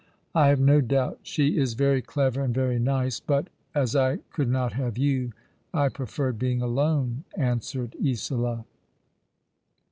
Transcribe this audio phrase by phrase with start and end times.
[0.33, 4.49] ''I have no doubt she is very clever and very nice; but, as I could
[4.49, 5.31] not have you,
[5.75, 8.65] I preferred being alone," answered Isola.